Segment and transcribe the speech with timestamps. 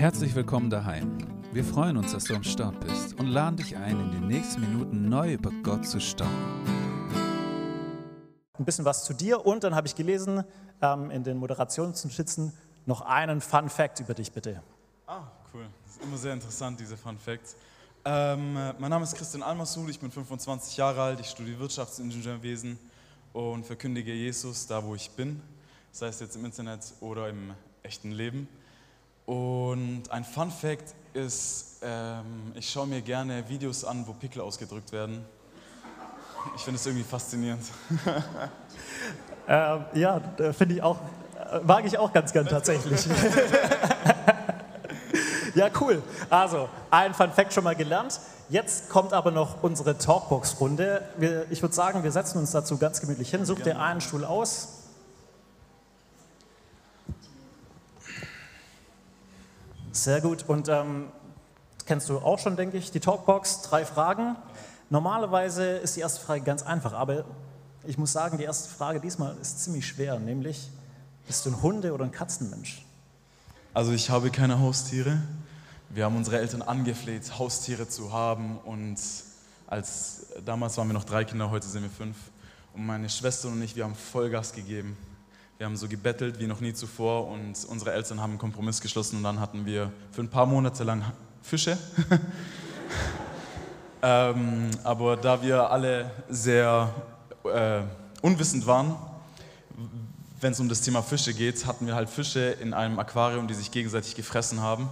[0.00, 1.18] Herzlich willkommen daheim.
[1.52, 4.62] Wir freuen uns, dass du am Start bist und laden dich ein, in den nächsten
[4.62, 6.64] Minuten neu über Gott zu staunen.
[8.58, 10.42] Ein bisschen was zu dir und dann habe ich gelesen
[10.80, 12.54] ähm, in den Moderationsnotizen
[12.86, 14.62] noch einen Fun Fact über dich, bitte.
[15.06, 15.66] Ah, cool.
[15.84, 17.56] Das ist immer sehr interessant, diese Fun Facts.
[18.06, 22.78] Ähm, mein Name ist Christian Almasul, ich bin 25 Jahre alt, ich studiere Wirtschaftsingenieurwesen
[23.34, 25.42] und verkündige Jesus da, wo ich bin,
[25.92, 28.48] sei es jetzt im Internet oder im echten Leben.
[29.30, 34.90] Und ein Fun Fact ist, ähm, ich schaue mir gerne Videos an, wo Pickel ausgedrückt
[34.90, 35.24] werden.
[36.56, 37.62] Ich finde es irgendwie faszinierend.
[39.48, 40.20] Ähm, ja,
[40.56, 40.98] finde ich auch,
[41.50, 43.04] äh, mag ich auch ganz gern tatsächlich.
[45.56, 46.00] ja, cool.
[46.28, 48.20] Also, ein Fun Fact schon mal gelernt.
[48.48, 51.02] Jetzt kommt aber noch unsere Talkbox-Runde.
[51.50, 53.44] Ich würde sagen, wir setzen uns dazu ganz gemütlich hin.
[53.44, 54.79] Such dir einen Stuhl aus.
[59.92, 60.44] Sehr gut.
[60.46, 61.08] Und ähm,
[61.86, 63.62] kennst du auch schon, denke ich, die Talkbox.
[63.62, 64.36] Drei Fragen.
[64.88, 67.24] Normalerweise ist die erste Frage ganz einfach, aber
[67.86, 70.68] ich muss sagen, die erste Frage diesmal ist ziemlich schwer, nämlich,
[71.26, 72.84] bist du ein Hunde- oder ein Katzenmensch?
[73.72, 75.22] Also ich habe keine Haustiere.
[75.88, 78.98] Wir haben unsere Eltern angefleht, Haustiere zu haben und
[79.66, 82.16] als damals waren wir noch drei Kinder, heute sind wir fünf.
[82.74, 84.96] Und meine Schwester und ich, wir haben Vollgas gegeben.
[85.60, 89.16] Wir haben so gebettelt wie noch nie zuvor und unsere Eltern haben einen Kompromiss geschlossen
[89.16, 91.04] und dann hatten wir für ein paar Monate lang
[91.42, 91.76] Fische.
[94.02, 96.88] ähm, aber da wir alle sehr
[97.44, 97.82] äh,
[98.22, 98.96] unwissend waren,
[100.40, 103.52] wenn es um das Thema Fische geht, hatten wir halt Fische in einem Aquarium, die
[103.52, 104.88] sich gegenseitig gefressen haben.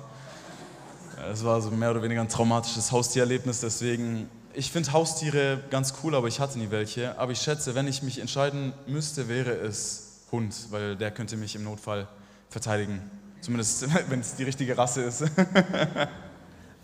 [1.33, 6.15] Es war so mehr oder weniger ein traumatisches Haustiererlebnis, deswegen ich finde Haustiere ganz cool,
[6.15, 7.19] aber ich hatte nie welche.
[7.19, 11.55] Aber ich schätze, wenn ich mich entscheiden müsste, wäre es Hund, weil der könnte mich
[11.57, 12.09] im Notfall
[12.49, 13.11] verteidigen.
[13.41, 15.25] Zumindest, wenn es die richtige Rasse ist.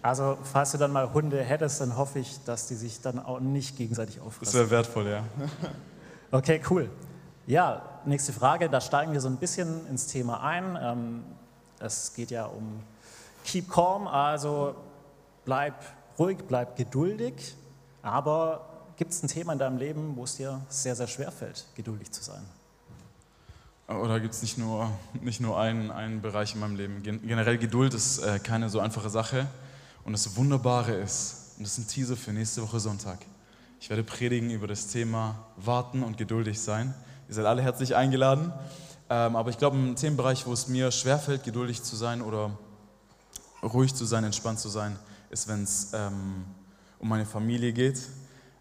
[0.04, 3.40] Also, falls du dann mal Hunde hättest, dann hoffe ich, dass die sich dann auch
[3.40, 4.52] nicht gegenseitig auffressen.
[4.52, 5.24] Das wäre wertvoll, ja.
[6.30, 6.90] Okay, cool.
[7.46, 8.68] Ja, nächste Frage.
[8.68, 10.78] Da steigen wir so ein bisschen ins Thema ein.
[10.78, 11.24] Ähm,
[11.80, 12.82] es geht ja um
[13.44, 14.74] Keep Calm, also
[15.46, 15.74] bleib
[16.18, 17.56] ruhig, bleib geduldig.
[18.02, 21.64] Aber gibt es ein Thema in deinem Leben, wo es dir sehr, sehr schwer fällt,
[21.76, 22.42] geduldig zu sein?
[23.86, 24.90] Oder gibt es nicht nur,
[25.20, 27.02] nicht nur einen, einen Bereich in meinem Leben?
[27.02, 29.46] Generell Geduld ist äh, keine so einfache Sache.
[30.04, 33.18] Und das Wunderbare ist, und das ist ein Teaser für nächste Woche Sonntag,
[33.80, 36.94] ich werde predigen über das Thema Warten und geduldig sein.
[37.28, 38.50] Ihr seid alle herzlich eingeladen.
[39.10, 42.56] Ähm, aber ich glaube, ein Themenbereich, wo es mir schwerfällt, geduldig zu sein oder
[43.62, 46.46] ruhig zu sein, entspannt zu sein, ist, wenn es ähm,
[46.98, 48.00] um meine Familie geht.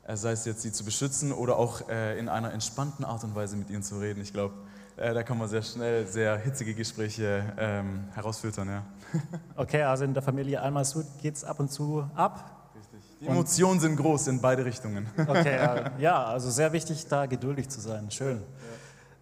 [0.06, 3.36] Äh, sei es jetzt, sie zu beschützen oder auch äh, in einer entspannten Art und
[3.36, 4.22] Weise mit ihnen zu reden.
[4.22, 4.54] Ich glaube,
[4.98, 8.68] äh, da kann man sehr schnell sehr hitzige Gespräche ähm, herausfiltern.
[8.68, 8.84] Ja.
[9.56, 12.72] Okay, also in der Familie Almasud geht es ab und zu ab.
[12.76, 13.00] Richtig.
[13.22, 15.08] Die Emotionen sind groß in beide Richtungen.
[15.18, 18.10] Okay, äh, ja, also sehr wichtig, da geduldig zu sein.
[18.10, 18.42] Schön.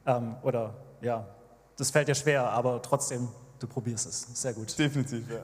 [0.06, 0.18] Ja.
[0.18, 1.28] Ähm, oder ja,
[1.78, 3.28] das fällt dir schwer, aber trotzdem,
[3.60, 4.28] du probierst es.
[4.34, 4.78] Sehr gut.
[4.78, 5.42] Definitiv, ja.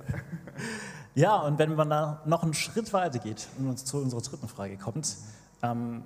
[1.16, 4.48] Ja, und wenn man da noch einen Schritt weiter geht und uns zu unserer dritten
[4.48, 5.18] Frage kommt,
[5.64, 6.04] ähm,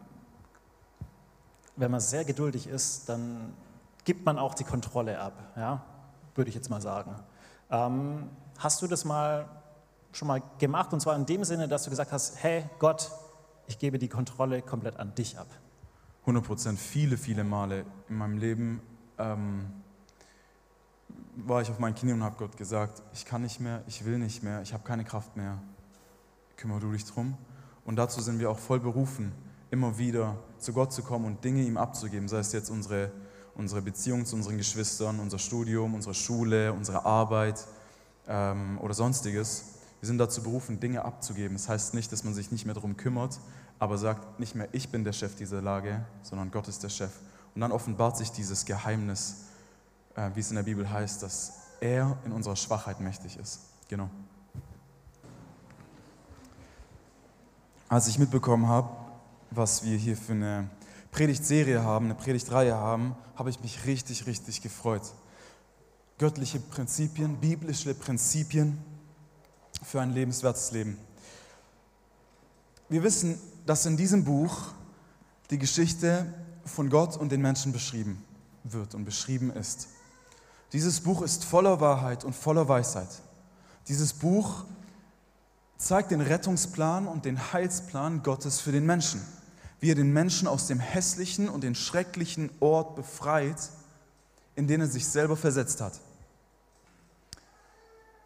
[1.76, 3.54] wenn man sehr geduldig ist, dann
[4.04, 5.84] gibt man auch die Kontrolle ab, ja?
[6.36, 7.16] würde ich jetzt mal sagen.
[7.70, 9.48] Ähm, hast du das mal
[10.12, 13.12] schon mal gemacht und zwar in dem Sinne, dass du gesagt hast, hey Gott,
[13.68, 15.48] ich gebe die Kontrolle komplett an dich ab?
[16.22, 18.82] 100 Prozent, viele, viele Male in meinem Leben
[19.18, 19.72] ähm,
[21.36, 24.18] war ich auf meinen Knien und habe Gott gesagt, ich kann nicht mehr, ich will
[24.18, 25.58] nicht mehr, ich habe keine Kraft mehr.
[26.58, 27.38] Kümmere du dich drum.
[27.86, 29.32] Und dazu sind wir auch voll berufen,
[29.72, 33.12] immer wieder zu Gott zu kommen und Dinge ihm abzugeben, sei es jetzt unsere
[33.56, 37.66] unsere Beziehung zu unseren Geschwistern, unser Studium, unsere Schule, unsere Arbeit
[38.28, 39.66] ähm, oder sonstiges.
[40.00, 41.56] Wir sind dazu berufen, Dinge abzugeben.
[41.58, 43.40] Das heißt nicht, dass man sich nicht mehr darum kümmert,
[43.78, 47.12] aber sagt nicht mehr, ich bin der Chef dieser Lage, sondern Gott ist der Chef.
[47.54, 49.46] Und dann offenbart sich dieses Geheimnis,
[50.16, 53.62] äh, wie es in der Bibel heißt, dass er in unserer Schwachheit mächtig ist.
[53.90, 54.10] Genau.
[57.90, 58.90] Als ich mitbekommen habe,
[59.50, 60.70] was wir hier für eine
[61.12, 65.04] Predigtserie haben, eine Predigtreihe haben, habe ich mich richtig, richtig gefreut.
[66.18, 68.78] Göttliche Prinzipien, biblische Prinzipien
[69.84, 70.98] für ein lebenswertes Leben.
[72.88, 74.70] Wir wissen, dass in diesem Buch
[75.50, 76.26] die Geschichte
[76.66, 78.24] von Gott und den Menschen beschrieben
[78.64, 79.90] wird und beschrieben ist.
[80.72, 83.10] Dieses Buch ist voller Wahrheit und voller Weisheit.
[83.88, 84.64] Dieses Buch
[85.78, 89.22] zeigt den Rettungsplan und den Heilsplan Gottes für den Menschen
[89.82, 93.70] wie er den Menschen aus dem hässlichen und den schrecklichen Ort befreit,
[94.56, 96.00] in den er sich selber versetzt hat.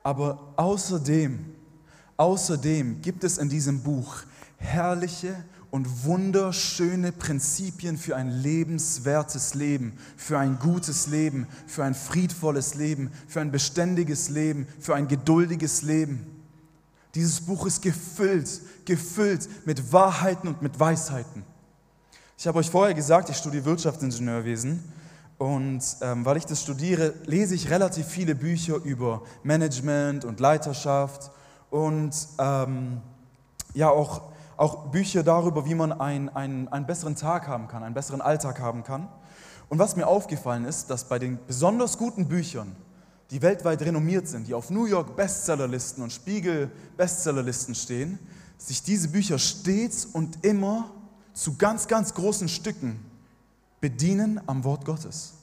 [0.04, 1.46] Aber außerdem,
[2.18, 4.18] außerdem gibt es in diesem Buch
[4.58, 12.76] herrliche und wunderschöne Prinzipien für ein lebenswertes Leben, für ein gutes Leben, für ein friedvolles
[12.76, 16.35] Leben, für ein beständiges Leben, für ein geduldiges Leben.
[17.16, 21.44] Dieses Buch ist gefüllt, gefüllt mit Wahrheiten und mit Weisheiten.
[22.38, 24.84] Ich habe euch vorher gesagt, ich studiere Wirtschaftsingenieurwesen
[25.38, 31.32] und ähm, weil ich das studiere, lese ich relativ viele Bücher über Management und Leiterschaft
[31.70, 33.02] und ähm,
[33.74, 34.22] ja auch
[34.58, 38.60] auch Bücher darüber, wie man einen, einen, einen besseren Tag haben kann, einen besseren Alltag
[38.60, 39.08] haben kann.
[39.68, 42.76] Und was mir aufgefallen ist, dass bei den besonders guten Büchern,
[43.32, 48.20] die weltweit renommiert sind, die auf New York Bestsellerlisten und Spiegel Bestsellerlisten stehen,
[48.58, 50.92] sich diese Bücher stets und immer
[51.34, 53.00] zu ganz, ganz großen Stücken
[53.82, 55.34] bedienen am Wort Gottes.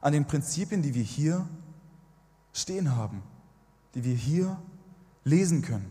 [0.00, 1.48] An den Prinzipien, die wir hier
[2.52, 3.22] stehen haben,
[3.94, 4.60] die wir hier
[5.24, 5.90] lesen können.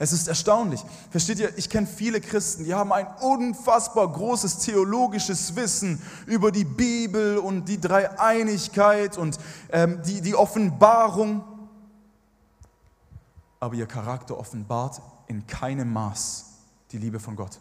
[0.00, 0.82] Es ist erstaunlich.
[1.10, 6.64] Versteht ihr, ich kenne viele Christen, die haben ein unfassbar großes theologisches Wissen über die
[6.64, 9.38] Bibel und die Dreieinigkeit und
[9.70, 11.44] ähm, die, die Offenbarung.
[13.60, 16.46] Aber ihr Charakter offenbart in keinem Maß
[16.92, 17.60] die Liebe von Gott.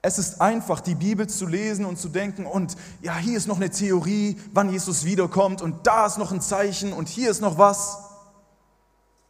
[0.00, 3.56] Es ist einfach, die Bibel zu lesen und zu denken, und ja, hier ist noch
[3.56, 7.58] eine Theorie, wann Jesus wiederkommt, und da ist noch ein Zeichen, und hier ist noch
[7.58, 8.09] was.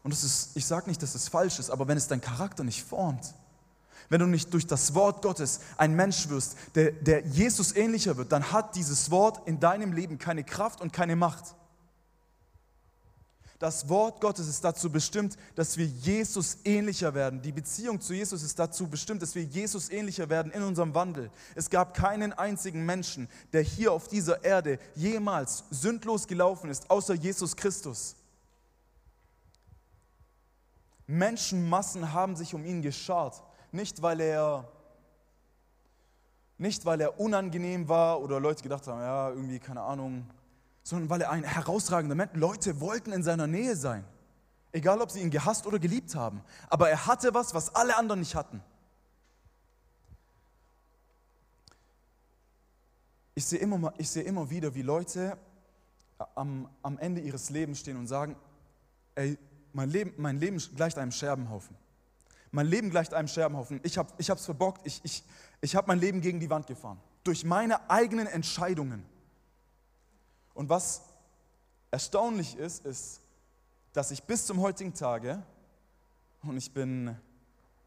[0.03, 2.65] Und das ist, ich sage nicht, dass es falsch ist, aber wenn es deinen Charakter
[2.65, 3.35] nicht formt,
[4.09, 8.33] wenn du nicht durch das Wort Gottes ein Mensch wirst, der, der Jesus ähnlicher wird,
[8.33, 11.55] dann hat dieses Wort in deinem Leben keine Kraft und keine Macht.
[13.61, 17.43] Das Wort Gottes ist dazu bestimmt, dass wir Jesus ähnlicher werden.
[17.43, 21.31] Die Beziehung zu Jesus ist dazu bestimmt, dass wir Jesus ähnlicher werden in unserem Wandel.
[21.55, 27.13] Es gab keinen einzigen Menschen, der hier auf dieser Erde jemals sündlos gelaufen ist, außer
[27.13, 28.17] Jesus Christus.
[31.11, 33.43] Menschenmassen haben sich um ihn geschart.
[33.73, 34.69] Nicht, weil er,
[36.57, 40.25] nicht, weil er unangenehm war oder Leute gedacht haben, ja, irgendwie, keine Ahnung,
[40.85, 44.05] sondern weil er ein herausragender Mensch, Leute wollten in seiner Nähe sein.
[44.73, 46.43] Egal, ob sie ihn gehasst oder geliebt haben.
[46.69, 48.63] Aber er hatte was, was alle anderen nicht hatten.
[53.35, 55.37] Ich sehe immer, ich sehe immer wieder, wie Leute
[56.37, 58.37] am, am Ende ihres Lebens stehen und sagen,
[59.17, 59.37] ey,
[59.73, 61.77] mein Leben, mein Leben gleicht einem Scherbenhaufen.
[62.51, 63.81] Mein Leben gleicht einem Scherbenhaufen.
[63.83, 64.85] Ich habe es verbockt.
[64.85, 65.23] Ich, ich,
[65.61, 66.99] ich habe mein Leben gegen die Wand gefahren.
[67.23, 69.05] Durch meine eigenen Entscheidungen.
[70.55, 71.03] Und was
[71.91, 73.21] erstaunlich ist, ist,
[73.93, 75.43] dass ich bis zum heutigen Tage,
[76.43, 77.17] und ich bin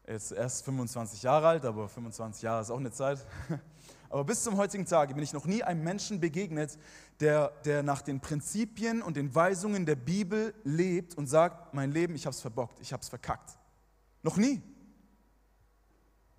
[0.06, 3.18] jetzt erst 25 Jahre alt, aber 25 Jahre ist auch eine Zeit,
[4.14, 6.78] aber bis zum heutigen Tage bin ich noch nie einem Menschen begegnet,
[7.18, 12.14] der, der nach den Prinzipien und den Weisungen der Bibel lebt und sagt, mein Leben,
[12.14, 13.58] ich habe es verbockt, ich habe es verkackt.
[14.22, 14.62] Noch nie.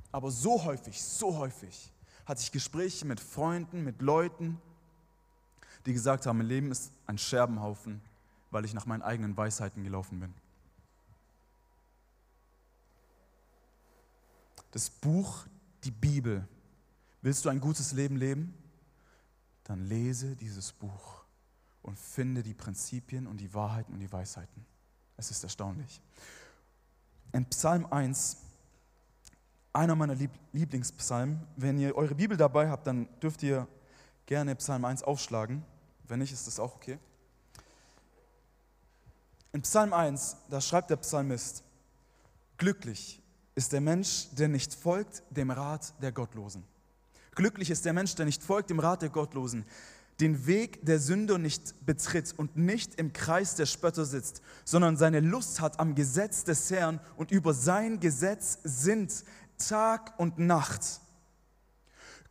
[0.09, 1.91] Aber so häufig, so häufig
[2.25, 4.61] hatte ich Gespräche mit Freunden, mit Leuten,
[5.85, 7.99] die gesagt haben, mein Leben ist ein Scherbenhaufen,
[8.51, 10.33] weil ich nach meinen eigenen Weisheiten gelaufen bin.
[14.71, 15.45] Das Buch,
[15.83, 16.47] die Bibel,
[17.25, 18.53] Willst du ein gutes Leben leben?
[19.63, 21.23] Dann lese dieses Buch
[21.81, 24.63] und finde die Prinzipien und die Wahrheiten und die Weisheiten.
[25.17, 26.03] Es ist erstaunlich.
[27.31, 28.37] In Psalm 1,
[29.73, 30.15] einer meiner
[30.53, 33.67] Lieblingspsalmen, wenn ihr eure Bibel dabei habt, dann dürft ihr
[34.27, 35.65] gerne Psalm 1 aufschlagen.
[36.07, 36.99] Wenn nicht, ist das auch okay.
[39.51, 41.63] In Psalm 1, da schreibt der Psalmist,
[42.59, 43.19] glücklich
[43.55, 46.63] ist der Mensch, der nicht folgt dem Rat der Gottlosen
[47.35, 49.65] Glücklich ist der Mensch, der nicht folgt dem Rat der Gottlosen,
[50.21, 55.19] den Weg der Sünder nicht betritt und nicht im Kreis der Spötter sitzt, sondern seine
[55.19, 59.25] Lust hat am Gesetz des Herrn und über sein Gesetz sind
[59.57, 61.01] Tag und Nacht.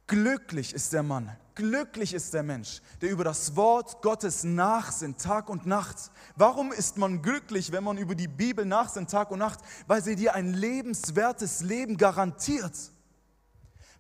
[0.07, 5.49] Glücklich ist der Mann, glücklich ist der Mensch, der über das Wort Gottes nachsinnt, Tag
[5.51, 6.11] und Nacht.
[6.37, 9.61] Warum ist man glücklich, wenn man über die Bibel nachsinnt, Tag und Nacht?
[9.87, 12.75] Weil sie dir ein lebenswertes Leben garantiert.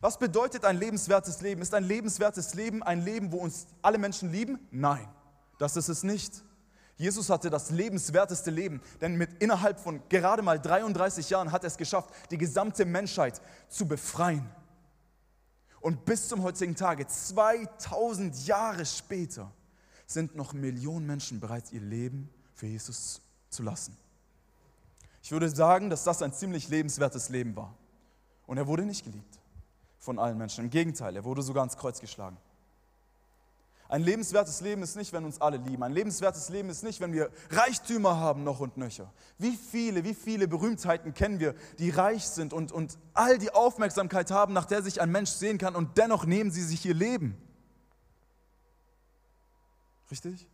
[0.04, 1.62] Was bedeutet ein lebenswertes Leben?
[1.62, 4.58] Ist ein lebenswertes Leben ein Leben, wo uns alle Menschen lieben?
[4.70, 5.08] Nein,
[5.58, 6.44] das ist es nicht.
[6.98, 11.68] Jesus hatte das lebenswerteste Leben, denn mit innerhalb von gerade mal 33 Jahren hat er
[11.68, 14.46] es geschafft, die gesamte Menschheit zu befreien.
[15.80, 19.50] Und bis zum heutigen Tage, 2000 Jahre später,
[20.06, 23.96] sind noch Millionen Menschen bereit, ihr Leben für Jesus zu lassen.
[25.22, 27.74] Ich würde sagen, dass das ein ziemlich lebenswertes Leben war.
[28.46, 29.38] Und er wurde nicht geliebt
[30.04, 30.64] von allen Menschen.
[30.64, 32.36] Im Gegenteil, er wurde sogar ans Kreuz geschlagen.
[33.88, 35.82] Ein lebenswertes Leben ist nicht, wenn uns alle lieben.
[35.82, 39.12] Ein lebenswertes Leben ist nicht, wenn wir Reichtümer haben noch und nöcher.
[39.38, 44.30] Wie viele, wie viele Berühmtheiten kennen wir, die reich sind und, und all die Aufmerksamkeit
[44.30, 47.36] haben, nach der sich ein Mensch sehen kann und dennoch nehmen sie sich ihr Leben.
[50.10, 50.46] Richtig?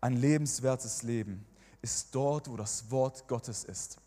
[0.00, 1.44] Ein lebenswertes Leben
[1.82, 3.98] ist dort, wo das Wort Gottes ist.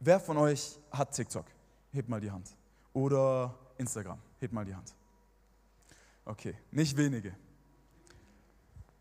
[0.00, 1.46] Wer von euch hat TikTok?
[1.92, 2.48] Hebt mal die Hand.
[2.94, 4.18] Oder Instagram?
[4.40, 4.94] Hebt mal die Hand.
[6.24, 7.34] Okay, nicht wenige.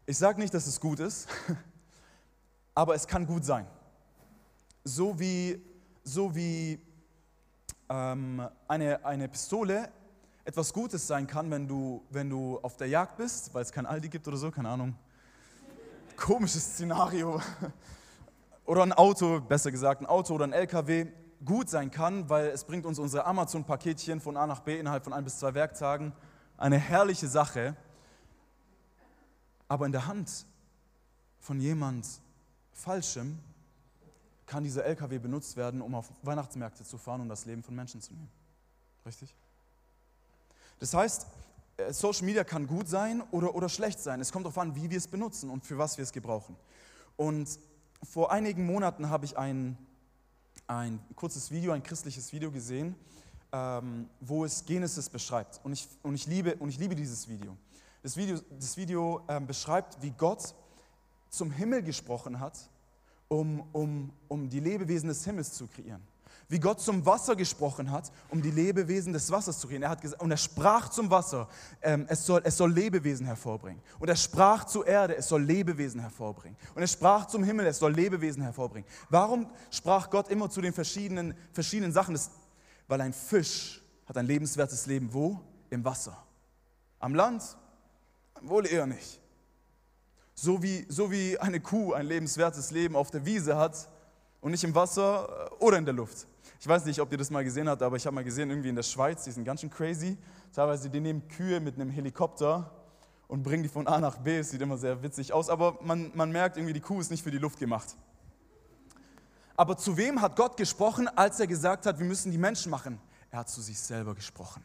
[0.05, 1.27] Ich sage nicht, dass es gut ist,
[2.75, 3.65] aber es kann gut sein.
[4.83, 5.61] So wie,
[6.03, 6.79] so wie
[7.89, 9.89] ähm, eine, eine Pistole
[10.43, 13.85] etwas Gutes sein kann, wenn du, wenn du auf der Jagd bist, weil es kein
[13.85, 14.95] Aldi gibt oder so, keine Ahnung.
[16.17, 17.41] Komisches Szenario.
[18.65, 21.07] Oder ein Auto, besser gesagt, ein Auto oder ein LKW
[21.45, 25.13] gut sein kann, weil es bringt uns unsere Amazon-Paketchen von A nach B innerhalb von
[25.13, 26.13] ein bis zwei Werktagen
[26.57, 27.75] eine herrliche Sache,
[29.67, 30.45] aber in der Hand
[31.39, 32.07] von jemand
[32.71, 33.39] Falschem
[34.45, 38.01] kann dieser LKW benutzt werden, um auf Weihnachtsmärkte zu fahren und das Leben von Menschen
[38.01, 38.29] zu nehmen.
[39.05, 39.35] Richtig?
[40.79, 41.25] Das heißt,
[41.77, 44.19] äh, Social Media kann gut sein oder, oder schlecht sein.
[44.19, 46.55] Es kommt darauf an, wie wir es benutzen und für was wir es gebrauchen.
[47.15, 47.59] Und
[48.03, 49.77] vor einigen Monaten habe ich ein,
[50.71, 52.95] ein kurzes Video, ein christliches Video gesehen,
[53.51, 55.59] ähm, wo es Genesis beschreibt.
[55.63, 57.57] Und ich, und, ich liebe, und ich liebe dieses Video.
[58.01, 60.55] Das Video, das Video ähm, beschreibt, wie Gott
[61.29, 62.57] zum Himmel gesprochen hat,
[63.27, 66.01] um, um, um die Lebewesen des Himmels zu kreieren.
[66.51, 69.83] Wie Gott zum Wasser gesprochen hat, um die Lebewesen des Wassers zu kreieren.
[69.83, 71.47] Er hat gesagt, und er sprach zum Wasser,
[71.81, 73.81] ähm, es, soll, es soll Lebewesen hervorbringen.
[73.99, 76.57] Und er sprach zur Erde, es soll Lebewesen hervorbringen.
[76.75, 78.89] Und er sprach zum Himmel, es soll Lebewesen hervorbringen.
[79.09, 82.15] Warum sprach Gott immer zu den verschiedenen, verschiedenen Sachen?
[82.15, 82.31] Das
[82.91, 85.39] weil ein Fisch hat ein lebenswertes Leben wo?
[85.69, 86.21] Im Wasser.
[86.99, 87.41] Am Land?
[88.41, 89.21] Wohl eher nicht.
[90.35, 93.87] So wie, so wie eine Kuh ein lebenswertes Leben auf der Wiese hat
[94.41, 96.27] und nicht im Wasser äh, oder in der Luft.
[96.61, 98.69] Ich weiß nicht, ob ihr das mal gesehen habt, aber ich habe mal gesehen, irgendwie
[98.69, 100.15] in der Schweiz, die sind ganz schön crazy.
[100.53, 102.69] Teilweise, die nehmen Kühe mit einem Helikopter
[103.27, 104.37] und bringen die von A nach B.
[104.37, 107.23] Es sieht immer sehr witzig aus, aber man, man merkt irgendwie, die Kuh ist nicht
[107.23, 107.95] für die Luft gemacht.
[109.57, 113.01] Aber zu wem hat Gott gesprochen, als er gesagt hat, wir müssen die Menschen machen?
[113.31, 114.63] Er hat zu sich selber gesprochen.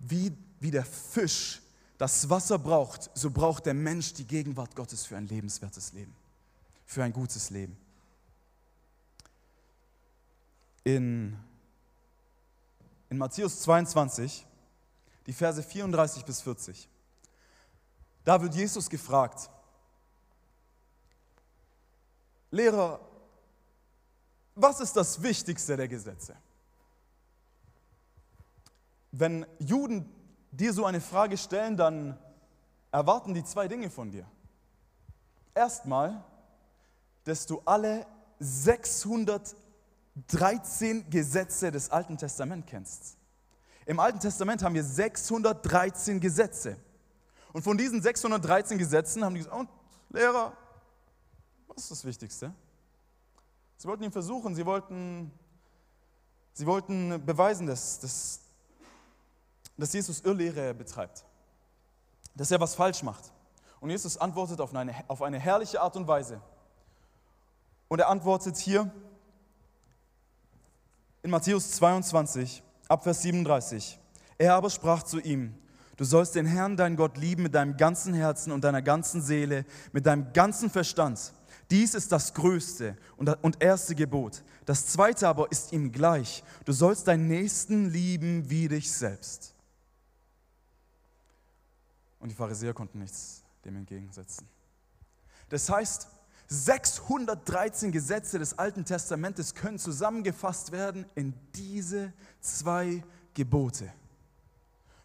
[0.00, 1.62] Wie, wie der Fisch
[1.98, 6.16] das Wasser braucht, so braucht der Mensch die Gegenwart Gottes für ein lebenswertes Leben,
[6.84, 7.85] für ein gutes Leben.
[10.86, 11.36] In,
[13.10, 14.46] in Matthäus 22,
[15.26, 16.88] die Verse 34 bis 40,
[18.24, 19.50] da wird Jesus gefragt,
[22.52, 23.00] Lehrer,
[24.54, 26.36] was ist das Wichtigste der Gesetze?
[29.10, 30.08] Wenn Juden
[30.52, 32.16] dir so eine Frage stellen, dann
[32.92, 34.30] erwarten die zwei Dinge von dir.
[35.52, 36.22] Erstmal,
[37.24, 38.06] dass du alle
[40.16, 43.16] 613 Gesetze des Alten Testaments kennst.
[43.84, 46.76] Im Alten Testament haben wir 613 Gesetze.
[47.52, 49.68] Und von diesen 613 Gesetzen haben die gesagt, und
[50.10, 50.56] Lehrer,
[51.68, 52.52] das ist das Wichtigste.
[53.76, 55.30] Sie wollten ihn versuchen, sie wollten,
[56.54, 58.40] sie wollten beweisen, dass, dass,
[59.76, 61.24] dass Jesus Irrlehre betreibt,
[62.34, 63.32] dass er was falsch macht.
[63.80, 66.40] Und Jesus antwortet auf eine, auf eine herrliche Art und Weise.
[67.88, 68.90] Und er antwortet hier
[71.26, 73.98] in Matthäus 22, Abvers 37.
[74.38, 75.54] Er aber sprach zu ihm,
[75.96, 79.64] du sollst den Herrn, deinen Gott, lieben mit deinem ganzen Herzen und deiner ganzen Seele,
[79.92, 81.32] mit deinem ganzen Verstand
[81.70, 84.44] dies ist das größte und erste Gebot.
[84.66, 86.44] Das zweite aber ist ihm gleich.
[86.64, 89.54] Du sollst deinen Nächsten lieben wie dich selbst.
[92.20, 94.48] Und die Pharisäer konnten nichts dem entgegensetzen.
[95.48, 96.08] Das heißt,
[96.48, 103.02] 613 Gesetze des Alten Testamentes können zusammengefasst werden in diese zwei
[103.34, 103.92] Gebote.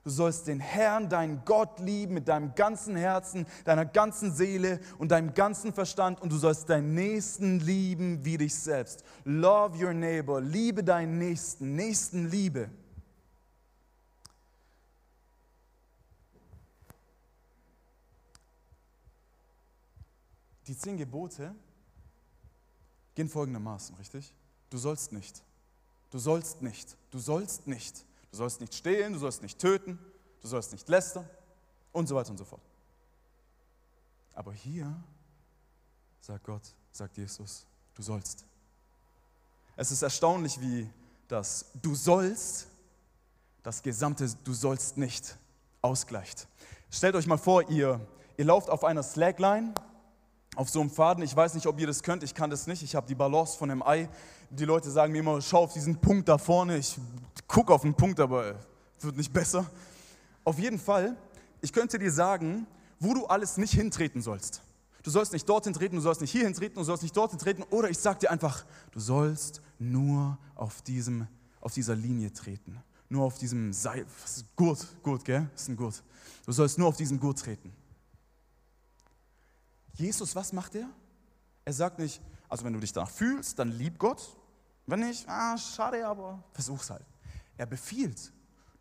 [0.03, 5.11] Du sollst den Herrn, deinen Gott lieben mit deinem ganzen Herzen, deiner ganzen Seele und
[5.11, 9.03] deinem ganzen Verstand und du sollst deinen Nächsten lieben wie dich selbst.
[9.25, 12.69] Love your neighbor, liebe deinen Nächsten, Nächstenliebe.
[20.71, 21.53] Die zehn Gebote
[23.13, 24.33] gehen folgendermaßen, richtig?
[24.69, 25.43] Du sollst nicht.
[26.11, 26.95] Du sollst nicht.
[27.09, 28.05] Du sollst nicht.
[28.31, 29.99] Du sollst nicht stehlen, du sollst nicht töten,
[30.41, 31.29] du sollst nicht lästern
[31.91, 32.61] und so weiter und so fort.
[34.33, 34.95] Aber hier
[36.21, 36.63] sagt Gott,
[36.93, 38.45] sagt Jesus, du sollst.
[39.75, 40.89] Es ist erstaunlich, wie
[41.27, 42.67] das du sollst
[43.61, 45.37] das gesamte Du sollst nicht
[45.81, 46.47] ausgleicht.
[46.89, 47.99] Stellt euch mal vor, ihr,
[48.37, 49.73] ihr lauft auf einer Slackline,
[50.55, 51.23] auf so einem Faden.
[51.23, 52.83] Ich weiß nicht, ob ihr das könnt, ich kann das nicht.
[52.83, 54.09] Ich habe die Balance von einem Ei.
[54.49, 56.77] Die Leute sagen mir immer, schau auf diesen Punkt da vorne.
[56.77, 56.97] Ich
[57.47, 58.55] gucke auf den Punkt, aber
[58.97, 59.65] es wird nicht besser.
[60.43, 61.15] Auf jeden Fall,
[61.61, 62.67] ich könnte dir sagen,
[62.99, 64.61] wo du alles nicht hintreten sollst.
[65.03, 67.63] Du sollst nicht dorthin treten, du sollst nicht hierhin treten, du sollst nicht dorthin treten.
[67.71, 71.27] Oder ich sage dir einfach, du sollst nur auf, diesem,
[71.59, 72.77] auf dieser Linie treten.
[73.09, 74.05] Nur auf diesem Seil.
[74.55, 75.49] Gurt, Gurt, gell?
[75.53, 76.03] Das ist ein Gurt.
[76.45, 77.73] Du sollst nur auf diesen Gurt treten.
[80.01, 80.89] Jesus, was macht er?
[81.63, 84.37] Er sagt nicht, also wenn du dich danach fühlst, dann lieb Gott.
[84.87, 87.05] Wenn nicht, ah, schade, aber versuch's halt.
[87.57, 88.33] Er befiehlt,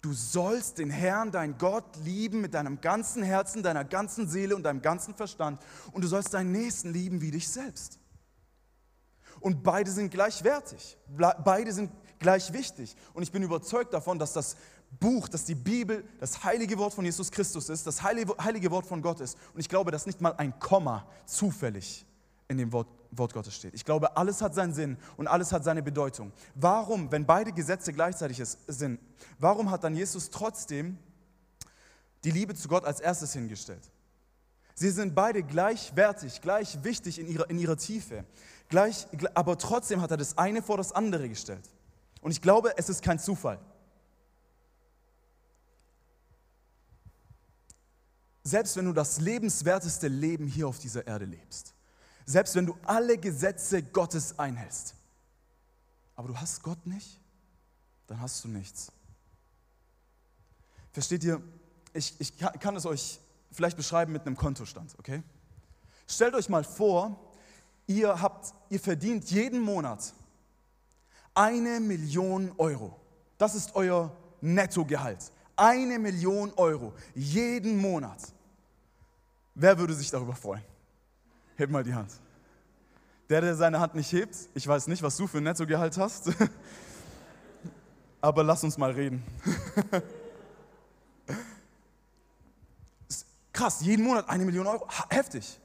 [0.03, 4.63] Du sollst den Herrn, dein Gott, lieben mit deinem ganzen Herzen, deiner ganzen Seele und
[4.63, 5.61] deinem ganzen Verstand.
[5.93, 7.99] Und du sollst deinen Nächsten lieben wie dich selbst.
[9.41, 10.97] Und beide sind gleichwertig.
[11.45, 12.97] Beide sind gleich wichtig.
[13.13, 14.57] Und ich bin überzeugt davon, dass das
[14.99, 19.01] Buch, dass die Bibel das heilige Wort von Jesus Christus ist, das heilige Wort von
[19.01, 19.39] Gott ist.
[19.55, 22.05] Und ich glaube, dass nicht mal ein Komma zufällig
[22.49, 23.75] in dem Wort, Wort Gottes steht.
[23.75, 26.33] Ich glaube, alles hat seinen Sinn und alles hat seine Bedeutung.
[26.55, 29.01] Warum, wenn beide Gesetze gleichzeitig sind,
[29.39, 30.99] warum hat dann Jesus trotzdem
[32.25, 33.91] die Liebe zu Gott als erstes hingestellt?
[34.75, 38.25] Sie sind beide gleichwertig, gleich wichtig in ihrer, in ihrer Tiefe.
[38.69, 41.69] Gleich, aber trotzdem hat er das eine vor das andere gestellt.
[42.21, 43.59] Und ich glaube, es ist kein Zufall.
[48.43, 51.75] Selbst wenn du das lebenswerteste Leben hier auf dieser Erde lebst,
[52.25, 54.95] selbst wenn du alle Gesetze Gottes einhältst.
[56.17, 57.21] Aber du hast Gott nicht,
[58.07, 58.93] dann hast du nichts.
[60.93, 61.41] Versteht ihr?
[61.93, 63.21] Ich, ich kann es euch
[63.51, 65.23] vielleicht beschreiben mit einem Kontostand, okay?
[66.07, 67.33] Stellt euch mal vor,
[67.87, 70.13] ihr, habt, ihr verdient jeden Monat
[71.35, 73.01] eine Million Euro.
[73.39, 75.33] Das ist euer Nettogehalt.
[75.61, 78.33] Eine Million Euro jeden Monat.
[79.55, 80.65] Wer würde sich darüber freuen?
[81.57, 82.11] Heb mal die Hand.
[83.29, 86.31] Der, der seine Hand nicht hebt, ich weiß nicht, was du für ein Nettogehalt hast,
[88.23, 89.23] aber lass uns mal reden.
[93.53, 95.61] Krass, jeden Monat eine Million Euro, heftig.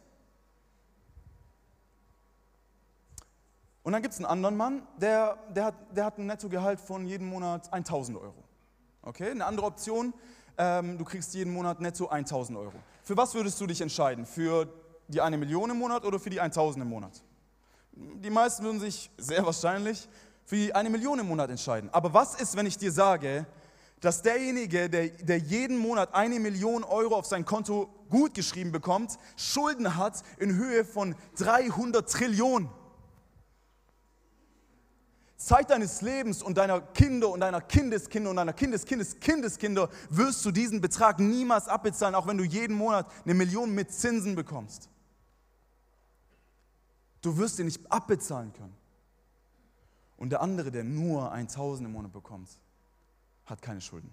[3.81, 7.05] Und dann gibt es einen anderen Mann, der, der, hat, der hat ein Nettogehalt von
[7.05, 8.44] jeden Monat 1000 Euro.
[9.07, 10.15] Okay, eine andere Option,
[10.57, 12.73] ähm, du kriegst jeden Monat netto 1000 Euro.
[13.03, 14.25] Für was würdest du dich entscheiden?
[14.25, 14.67] Für
[15.07, 17.21] die eine Million im Monat oder für die 1000 im Monat?
[17.91, 20.09] Die meisten würden sich sehr wahrscheinlich
[20.43, 21.91] für die eine Million im Monat entscheiden.
[21.93, 23.45] Aber was ist, wenn ich dir sage,
[24.01, 29.19] dass derjenige, der, der jeden Monat eine Million Euro auf sein Konto gut geschrieben bekommt,
[29.37, 32.69] Schulden hat in Höhe von 300 Trillionen?
[35.45, 40.49] Zeit deines Lebens und deiner Kinder und deiner Kindeskinder und deiner Kindeskindes Kindeskinder wirst du
[40.49, 44.89] diesen Betrag niemals abbezahlen, auch wenn du jeden Monat eine Million mit Zinsen bekommst.
[47.21, 48.75] Du wirst ihn nicht abbezahlen können.
[50.17, 52.49] Und der andere, der nur 1000 im Monat bekommt,
[53.45, 54.09] hat keine Schulden.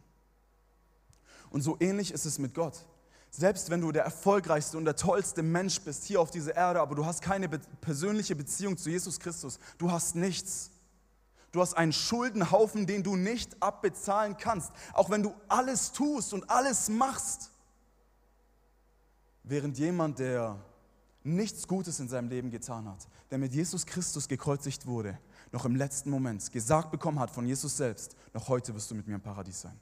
[1.49, 2.85] Und so ähnlich ist es mit Gott.
[3.31, 6.95] Selbst wenn du der erfolgreichste und der tollste Mensch bist hier auf dieser Erde, aber
[6.95, 10.71] du hast keine persönliche Beziehung zu Jesus Christus, du hast nichts.
[11.53, 16.49] Du hast einen Schuldenhaufen, den du nicht abbezahlen kannst, auch wenn du alles tust und
[16.51, 17.51] alles machst.
[19.45, 20.59] Während jemand, der
[21.23, 25.19] nichts Gutes in seinem Leben getan hat, der mit Jesus Christus gekreuzigt wurde,
[25.53, 29.07] noch im letzten Moment gesagt bekommen hat von Jesus selbst, noch heute wirst du mit
[29.07, 29.79] mir im Paradies sein.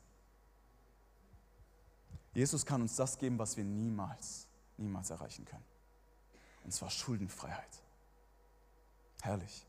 [2.34, 5.64] Jesus kann uns das geben, was wir niemals, niemals erreichen können.
[6.64, 7.82] Und zwar Schuldenfreiheit.
[9.22, 9.66] Herrlich.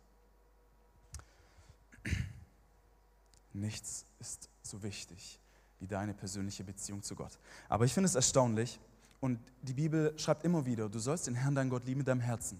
[3.54, 5.40] Nichts ist so wichtig
[5.80, 7.38] wie deine persönliche Beziehung zu Gott.
[7.68, 8.80] Aber ich finde es erstaunlich,
[9.20, 12.22] und die Bibel schreibt immer wieder, du sollst den Herrn, dein Gott, lieben mit deinem
[12.22, 12.60] Herzen.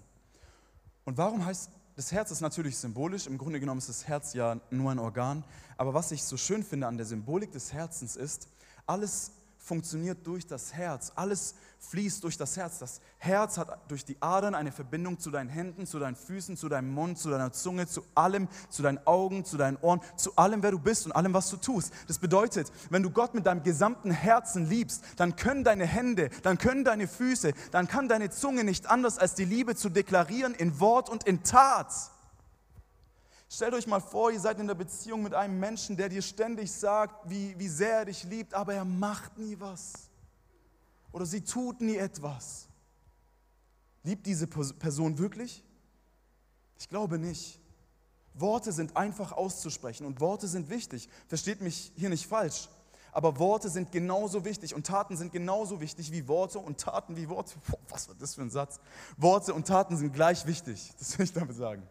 [1.04, 4.60] Und warum heißt, das Herz ist natürlich symbolisch, im Grunde genommen ist das Herz ja
[4.70, 5.44] nur ein Organ,
[5.76, 8.48] aber was ich so schön finde an der Symbolik des Herzens ist,
[8.86, 11.12] alles funktioniert durch das Herz.
[11.14, 12.78] Alles fließt durch das Herz.
[12.78, 16.68] Das Herz hat durch die Adern eine Verbindung zu deinen Händen, zu deinen Füßen, zu
[16.68, 20.62] deinem Mund, zu deiner Zunge, zu allem, zu deinen Augen, zu deinen Ohren, zu allem,
[20.62, 21.92] wer du bist und allem, was du tust.
[22.08, 26.58] Das bedeutet, wenn du Gott mit deinem gesamten Herzen liebst, dann können deine Hände, dann
[26.58, 30.80] können deine Füße, dann kann deine Zunge nicht anders als die Liebe zu deklarieren in
[30.80, 31.92] Wort und in Tat.
[33.54, 36.72] Stellt euch mal vor, ihr seid in der Beziehung mit einem Menschen, der dir ständig
[36.72, 39.92] sagt, wie, wie sehr er dich liebt, aber er macht nie was.
[41.12, 42.66] Oder sie tut nie etwas.
[44.04, 45.62] Liebt diese Person wirklich?
[46.78, 47.60] Ich glaube nicht.
[48.32, 51.10] Worte sind einfach auszusprechen und Worte sind wichtig.
[51.28, 52.70] Versteht mich hier nicht falsch.
[53.12, 57.28] Aber Worte sind genauso wichtig und Taten sind genauso wichtig wie Worte und Taten wie
[57.28, 57.52] Worte.
[57.68, 58.80] Boah, was war das für ein Satz?
[59.18, 60.94] Worte und Taten sind gleich wichtig.
[60.98, 61.86] Das will ich damit sagen.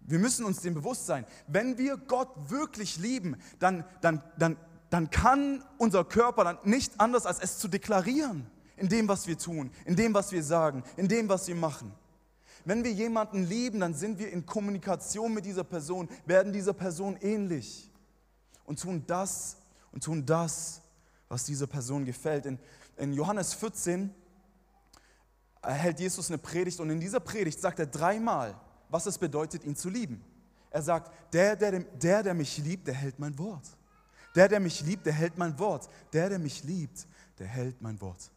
[0.00, 4.56] Wir müssen uns dem bewusst sein, wenn wir Gott wirklich lieben, dann, dann, dann,
[4.88, 9.38] dann kann unser Körper dann nicht anders, als es zu deklarieren, in dem, was wir
[9.38, 11.92] tun, in dem, was wir sagen, in dem, was wir machen.
[12.64, 17.16] Wenn wir jemanden lieben, dann sind wir in Kommunikation mit dieser Person, werden dieser Person
[17.20, 17.90] ähnlich
[18.64, 19.56] und tun das
[19.92, 20.82] und tun das,
[21.28, 22.46] was dieser Person gefällt.
[22.46, 22.58] In,
[22.96, 24.12] in Johannes 14
[25.62, 28.54] erhält Jesus eine Predigt und in dieser Predigt sagt er dreimal,
[28.90, 30.22] was es bedeutet, ihn zu lieben.
[30.70, 33.64] Er sagt, der, der, der, der mich liebt, der hält mein Wort.
[34.34, 35.88] Der, der mich liebt, der hält mein Wort.
[36.12, 37.06] Der, der mich liebt,
[37.38, 38.30] der hält mein Wort.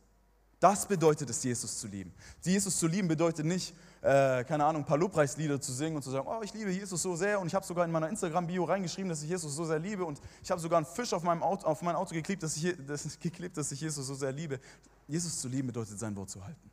[0.59, 2.13] Das bedeutet es, Jesus zu lieben.
[2.41, 6.09] Jesus zu lieben bedeutet nicht, äh, keine Ahnung, ein paar Lobpreislieder zu singen und zu
[6.09, 9.09] sagen, oh, ich liebe Jesus so sehr und ich habe sogar in meiner Instagram-Bio reingeschrieben,
[9.09, 11.67] dass ich Jesus so sehr liebe und ich habe sogar einen Fisch auf, meinem Auto,
[11.67, 14.57] auf mein Auto geklebt dass, ich, das, geklebt, dass ich Jesus so sehr liebe.
[15.05, 16.71] Jesus zu lieben bedeutet, sein Wort zu halten.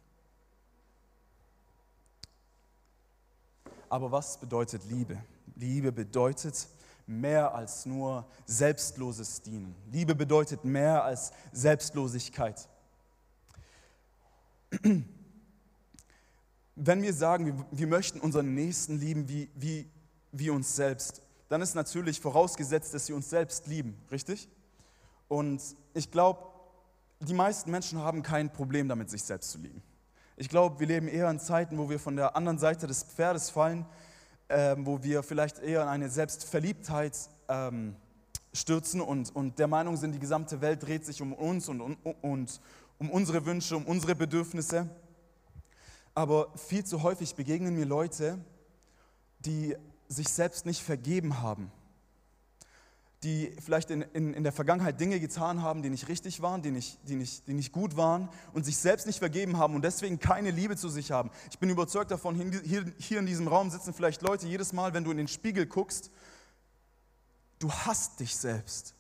[3.91, 5.23] Aber was bedeutet Liebe?
[5.57, 6.69] Liebe bedeutet
[7.07, 9.75] mehr als nur selbstloses Dienen.
[9.91, 12.69] Liebe bedeutet mehr als Selbstlosigkeit.
[16.77, 19.91] Wenn wir sagen, wir, möchten unseren Nächsten lieben wie, wie,
[20.31, 24.49] wie uns selbst, dann ist natürlich vorausgesetzt, dass sie uns selbst lieben, richtig?
[25.27, 25.61] Und
[25.95, 26.45] ich glaube,
[27.19, 29.83] die meisten Menschen haben kein Problem damit, sich selbst zu lieben.
[30.41, 33.51] Ich glaube, wir leben eher in Zeiten, wo wir von der anderen Seite des Pferdes
[33.51, 33.85] fallen,
[34.49, 37.15] ähm, wo wir vielleicht eher in eine Selbstverliebtheit
[37.47, 37.95] ähm,
[38.55, 41.99] stürzen und, und der Meinung sind, die gesamte Welt dreht sich um uns und, und,
[42.23, 42.61] und
[42.99, 44.89] um unsere Wünsche, um unsere Bedürfnisse.
[46.15, 48.39] Aber viel zu häufig begegnen mir Leute,
[49.41, 49.77] die
[50.09, 51.71] sich selbst nicht vergeben haben
[53.23, 56.71] die vielleicht in, in, in der Vergangenheit Dinge getan haben, die nicht richtig waren, die
[56.71, 60.19] nicht, die, nicht, die nicht gut waren und sich selbst nicht vergeben haben und deswegen
[60.19, 61.31] keine Liebe zu sich haben.
[61.51, 65.05] Ich bin überzeugt davon, hier, hier in diesem Raum sitzen vielleicht Leute, jedes Mal, wenn
[65.05, 66.11] du in den Spiegel guckst,
[67.59, 68.95] du hasst dich selbst.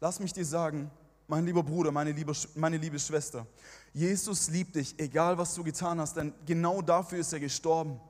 [0.00, 0.90] Lass mich dir sagen,
[1.28, 3.46] mein lieber Bruder, meine liebe, meine liebe Schwester,
[3.94, 8.00] Jesus liebt dich, egal was du getan hast, denn genau dafür ist er gestorben.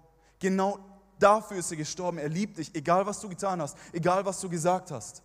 [0.40, 0.78] Genau
[1.18, 2.18] Dafür ist er gestorben.
[2.18, 5.22] Er liebt dich, egal was du getan hast, egal was du gesagt hast.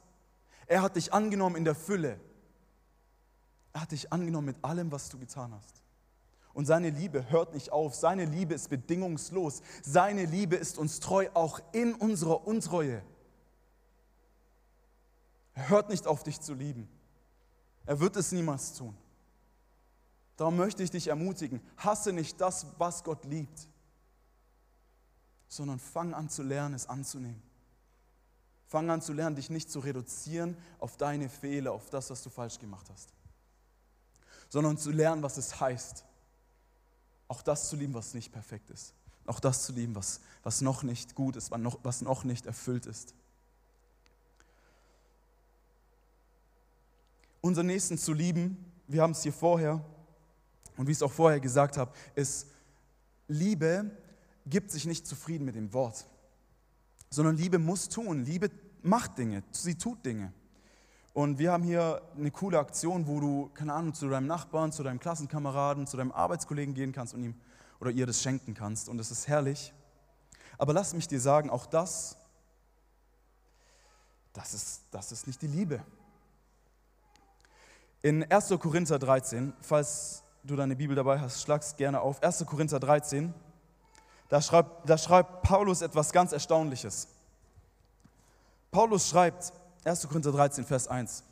[0.65, 2.19] Er hat dich angenommen in der Fülle.
[3.73, 5.81] Er hat dich angenommen mit allem, was du getan hast.
[6.53, 7.95] Und seine Liebe hört nicht auf.
[7.95, 9.61] Seine Liebe ist bedingungslos.
[9.81, 13.01] Seine Liebe ist uns treu, auch in unserer Untreue.
[15.55, 16.87] Er hört nicht auf, dich zu lieben.
[17.85, 18.95] Er wird es niemals tun.
[20.37, 23.67] Darum möchte ich dich ermutigen, hasse nicht das, was Gott liebt
[25.55, 27.41] sondern fang an zu lernen, es anzunehmen.
[28.67, 32.31] Fang an zu lernen, dich nicht zu reduzieren auf deine Fehler, auf das, was du
[32.31, 33.09] falsch gemacht hast,
[34.49, 36.05] sondern zu lernen, was es heißt,
[37.27, 38.93] auch das zu lieben, was nicht perfekt ist,
[39.27, 43.13] auch das zu lieben, was, was noch nicht gut ist, was noch, nicht erfüllt ist.
[47.41, 49.85] Unseren Nächsten zu lieben, wir haben es hier vorher
[50.77, 52.47] und wie ich es auch vorher gesagt habe, ist
[53.27, 53.91] Liebe
[54.45, 56.05] gibt sich nicht zufrieden mit dem Wort,
[57.09, 58.25] sondern Liebe muss tun.
[58.25, 58.49] Liebe
[58.81, 60.33] macht Dinge, sie tut Dinge.
[61.13, 64.81] Und wir haben hier eine coole Aktion, wo du, keine Ahnung, zu deinem Nachbarn, zu
[64.81, 67.35] deinem Klassenkameraden, zu deinem Arbeitskollegen gehen kannst und ihm
[67.79, 68.89] oder ihr das schenken kannst.
[68.89, 69.73] Und es ist herrlich.
[70.57, 72.17] Aber lass mich dir sagen, auch das,
[74.33, 75.83] das ist, das ist nicht die Liebe.
[78.01, 78.49] In 1.
[78.59, 82.23] Korinther 13, falls du deine Bibel dabei hast, schlag's gerne auf.
[82.23, 82.45] 1.
[82.45, 83.33] Korinther 13,
[84.33, 87.07] da schreibt, da schreibt Paulus etwas ganz Erstaunliches.
[88.71, 90.07] Paulus schreibt, 1.
[90.07, 91.23] Korinther 13, Vers 1,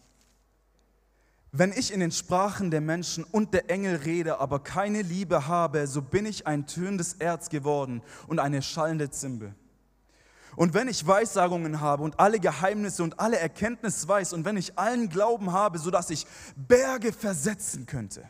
[1.52, 5.88] wenn ich in den Sprachen der Menschen und der Engel rede, aber keine Liebe habe,
[5.88, 9.56] so bin ich ein tönendes Erz geworden und eine schallende Zimbel.
[10.56, 14.78] Und wenn ich Weissagungen habe und alle Geheimnisse und alle Erkenntnis weiß und wenn ich
[14.78, 18.30] allen Glauben habe, sodass ich Berge versetzen könnte,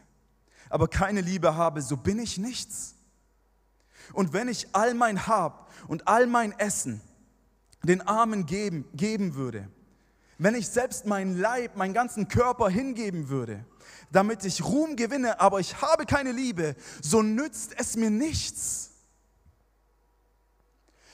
[0.69, 2.95] aber keine Liebe habe, so bin ich nichts.
[4.13, 7.01] Und wenn ich all mein Hab und all mein Essen
[7.83, 9.67] den Armen geben, geben würde,
[10.37, 13.63] wenn ich selbst mein Leib, meinen ganzen Körper hingeben würde,
[14.11, 18.89] damit ich Ruhm gewinne, aber ich habe keine Liebe, so nützt es mir nichts.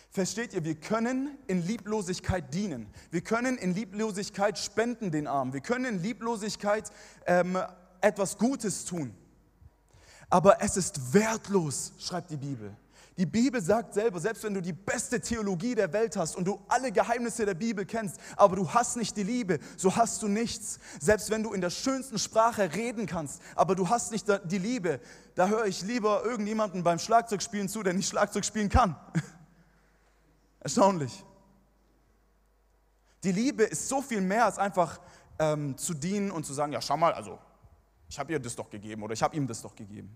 [0.10, 2.88] Versteht ihr, wir können in Lieblosigkeit dienen.
[3.12, 5.54] Wir können in Lieblosigkeit spenden den Armen.
[5.54, 6.90] Wir können in Lieblosigkeit
[7.26, 7.58] ähm,
[8.02, 9.14] etwas Gutes tun.
[10.30, 12.76] Aber es ist wertlos, schreibt die Bibel.
[13.18, 16.64] Die Bibel sagt selber, selbst wenn du die beste Theologie der Welt hast und du
[16.68, 20.80] alle Geheimnisse der Bibel kennst, aber du hast nicht die Liebe, so hast du nichts.
[21.00, 25.00] Selbst wenn du in der schönsten Sprache reden kannst, aber du hast nicht die Liebe,
[25.34, 28.96] da höre ich lieber irgendjemanden beim Schlagzeugspielen zu, der nicht Schlagzeug spielen kann.
[30.60, 31.26] Erstaunlich.
[33.24, 35.00] Die Liebe ist so viel mehr als einfach
[35.40, 37.40] ähm, zu dienen und zu sagen, ja schau mal, also
[38.08, 40.16] ich habe ihr das doch gegeben oder ich habe ihm das doch gegeben.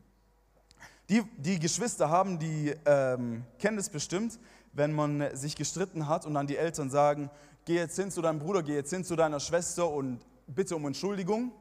[1.12, 4.40] Die, die Geschwister haben, die ähm, kennen das bestimmt,
[4.72, 7.30] wenn man sich gestritten hat und dann die Eltern sagen,
[7.66, 10.86] geh jetzt hin zu deinem Bruder, geh jetzt hin zu deiner Schwester und bitte um
[10.86, 11.52] Entschuldigung.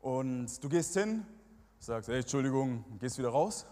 [0.00, 1.26] Und du gehst hin,
[1.78, 3.64] sagst, hey, Entschuldigung, gehst wieder raus.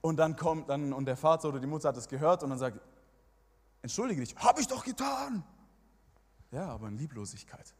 [0.00, 2.60] Und dann kommt dann, und der Vater oder die Mutter hat es gehört und dann
[2.60, 2.78] sagt,
[3.82, 5.42] entschuldige dich, habe ich doch getan.
[6.52, 7.74] Ja, aber in Lieblosigkeit.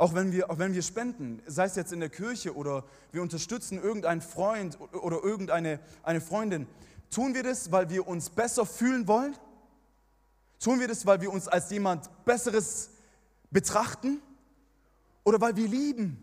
[0.00, 3.20] Auch wenn, wir, auch wenn wir spenden, sei es jetzt in der Kirche oder wir
[3.20, 6.66] unterstützen irgendeinen Freund oder irgendeine eine Freundin,
[7.10, 9.36] tun wir das, weil wir uns besser fühlen wollen?
[10.58, 12.88] Tun wir das, weil wir uns als jemand Besseres
[13.50, 14.22] betrachten?
[15.22, 16.16] Oder weil wir lieben?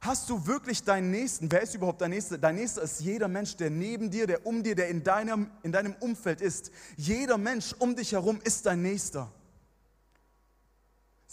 [0.00, 1.52] Hast du wirklich deinen Nächsten?
[1.52, 2.38] Wer ist überhaupt dein Nächster?
[2.38, 5.70] Dein Nächster ist jeder Mensch, der neben dir, der um dir, der in deinem, in
[5.70, 6.72] deinem Umfeld ist.
[6.96, 9.30] Jeder Mensch um dich herum ist dein Nächster.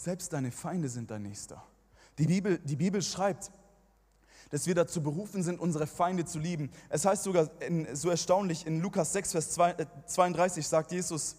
[0.02, 1.62] Selbst deine Feinde sind dein Nächster.
[2.18, 3.52] Die Bibel, die Bibel schreibt,
[4.50, 6.72] dass wir dazu berufen sind, unsere Feinde zu lieben.
[6.88, 9.50] Es heißt sogar in, so erstaunlich in Lukas 6, Vers
[10.06, 11.36] 32 sagt Jesus,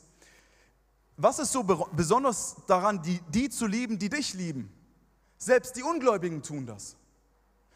[1.18, 4.72] was ist so besonders daran, die, die zu lieben, die dich lieben?
[5.38, 6.96] Selbst die Ungläubigen tun das.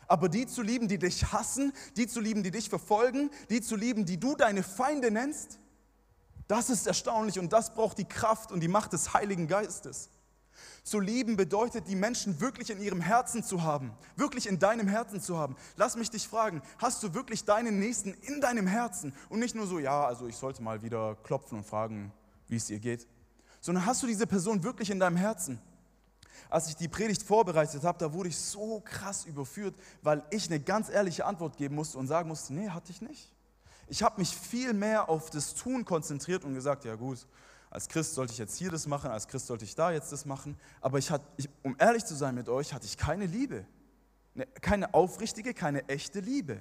[0.07, 3.75] Aber die zu lieben, die dich hassen, die zu lieben, die dich verfolgen, die zu
[3.75, 5.59] lieben, die du deine Feinde nennst,
[6.47, 10.11] das ist erstaunlich und das braucht die Kraft und die Macht des Heiligen Geistes.
[10.87, 15.19] Zu lieben bedeutet, die Menschen wirklich in ihrem Herzen zu haben, wirklich in deinem Herzen
[15.19, 15.57] zu haben.
[15.75, 19.67] Lass mich dich fragen, hast du wirklich deinen Nächsten in deinem Herzen und nicht nur
[19.67, 22.13] so, ja, also ich sollte mal wieder klopfen und fragen,
[22.47, 23.05] wie es ihr geht,
[23.59, 25.59] sondern hast du diese Person wirklich in deinem Herzen?
[26.49, 30.61] Als ich die Predigt vorbereitet habe, da wurde ich so krass überführt, weil ich eine
[30.61, 33.33] ganz ehrliche Antwort geben musste und sagen musste, nee, hatte ich nicht.
[33.89, 37.27] Ich habe mich viel mehr auf das Tun konzentriert und gesagt, ja gut,
[37.77, 40.25] als Christ sollte ich jetzt hier das machen, als Christ sollte ich da jetzt das
[40.25, 40.57] machen.
[40.81, 43.67] Aber ich hatte, ich, um ehrlich zu sein mit euch, hatte ich keine Liebe.
[44.33, 46.59] Ne, keine aufrichtige, keine echte Liebe.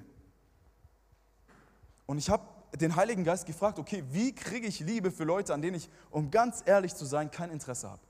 [2.05, 2.45] Und ich habe
[2.79, 6.31] den Heiligen Geist gefragt, okay, wie kriege ich Liebe für Leute, an denen ich, um
[6.31, 8.03] ganz ehrlich zu sein, kein Interesse habe?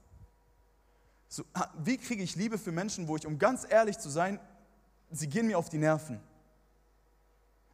[1.28, 1.44] So,
[1.78, 4.40] wie kriege ich Liebe für Menschen, wo ich, um ganz ehrlich zu sein,
[5.12, 6.18] sie gehen mir auf die Nerven?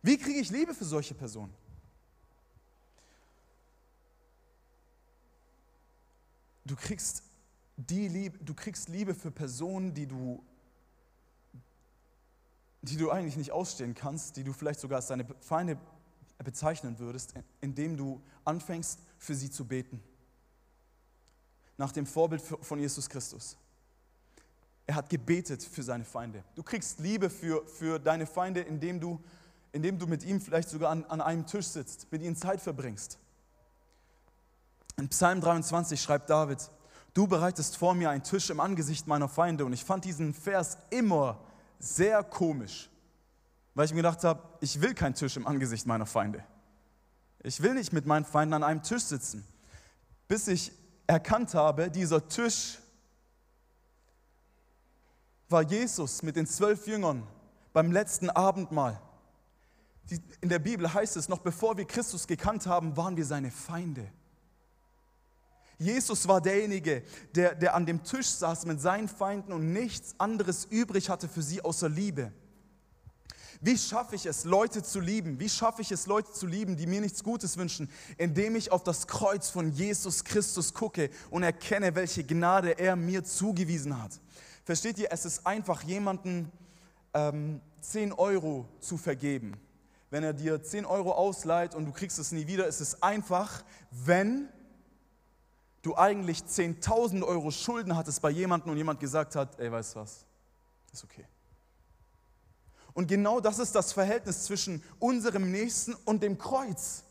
[0.02, 1.54] Wie kriege ich Liebe für solche Personen?
[6.64, 7.22] Du kriegst,
[7.76, 10.44] die Liebe, du kriegst Liebe für Personen, die du,
[12.82, 15.78] die du eigentlich nicht ausstehen kannst, die du vielleicht sogar als deine Feinde
[16.42, 20.02] bezeichnen würdest, indem du anfängst, für sie zu beten.
[21.78, 23.56] Nach dem Vorbild von Jesus Christus.
[24.86, 26.44] Er hat gebetet für seine Feinde.
[26.54, 29.22] Du kriegst Liebe für, für deine Feinde, indem du,
[29.72, 33.18] indem du mit ihm vielleicht sogar an, an einem Tisch sitzt, mit ihnen Zeit verbringst.
[34.96, 36.70] In Psalm 23 schreibt David,
[37.14, 39.64] du bereitest vor mir einen Tisch im Angesicht meiner Feinde.
[39.64, 41.40] Und ich fand diesen Vers immer
[41.78, 42.90] sehr komisch,
[43.74, 46.44] weil ich mir gedacht habe, ich will keinen Tisch im Angesicht meiner Feinde.
[47.42, 49.44] Ich will nicht mit meinen Feinden an einem Tisch sitzen,
[50.28, 50.72] bis ich
[51.06, 52.78] erkannt habe, dieser Tisch
[55.48, 57.26] war Jesus mit den zwölf Jüngern
[57.72, 59.00] beim letzten Abendmahl.
[60.40, 64.10] In der Bibel heißt es, noch bevor wir Christus gekannt haben, waren wir seine Feinde.
[65.82, 67.02] Jesus war derjenige,
[67.34, 71.42] der, der an dem Tisch saß mit seinen Feinden und nichts anderes übrig hatte für
[71.42, 72.32] sie außer Liebe.
[73.64, 75.38] Wie schaffe ich es, Leute zu lieben?
[75.38, 77.88] Wie schaffe ich es, Leute zu lieben, die mir nichts Gutes wünschen?
[78.18, 83.22] Indem ich auf das Kreuz von Jesus Christus gucke und erkenne, welche Gnade er mir
[83.22, 84.18] zugewiesen hat.
[84.64, 86.50] Versteht ihr, es ist einfach, jemanden
[87.14, 89.52] ähm, 10 Euro zu vergeben.
[90.10, 93.62] Wenn er dir 10 Euro ausleiht und du kriegst es nie wieder, ist es einfach,
[93.92, 94.48] wenn
[95.82, 100.00] du eigentlich 10.000 Euro Schulden hattest bei jemandem und jemand gesagt hat, ey, weißt du
[100.00, 100.24] was,
[100.92, 101.26] ist okay.
[102.94, 107.04] Und genau das ist das Verhältnis zwischen unserem Nächsten und dem Kreuz.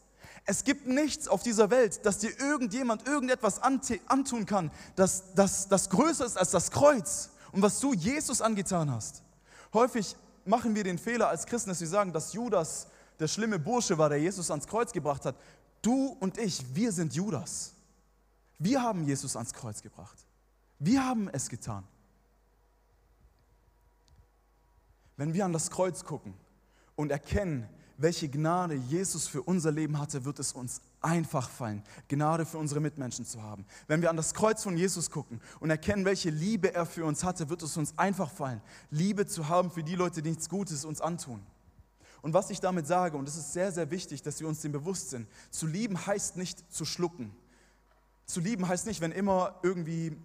[0.45, 5.89] Es gibt nichts auf dieser Welt, dass dir irgendjemand irgendetwas antun kann, das, das, das
[5.89, 9.23] größer ist als das Kreuz und was du Jesus angetan hast.
[9.73, 12.87] Häufig machen wir den Fehler als Christen, dass wir sagen, dass Judas
[13.19, 15.35] der schlimme Bursche war, der Jesus ans Kreuz gebracht hat.
[15.81, 17.73] Du und ich, wir sind Judas.
[18.63, 20.15] Wir haben Jesus ans Kreuz gebracht.
[20.77, 21.83] Wir haben es getan.
[25.17, 26.35] Wenn wir an das Kreuz gucken
[26.95, 32.45] und erkennen, welche Gnade Jesus für unser Leben hatte, wird es uns einfach fallen, Gnade
[32.45, 33.65] für unsere Mitmenschen zu haben.
[33.87, 37.23] Wenn wir an das Kreuz von Jesus gucken und erkennen, welche Liebe er für uns
[37.23, 40.85] hatte, wird es uns einfach fallen, Liebe zu haben für die Leute, die nichts Gutes
[40.85, 41.41] uns antun.
[42.21, 44.71] Und was ich damit sage, und es ist sehr, sehr wichtig, dass wir uns dem
[44.71, 47.35] bewusst sind, zu lieben heißt nicht zu schlucken.
[48.31, 50.17] Zu lieben heißt nicht, wenn immer irgendwie